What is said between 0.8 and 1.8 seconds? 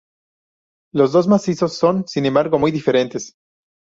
Los dos macizos